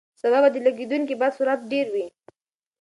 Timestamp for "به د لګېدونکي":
0.43-1.15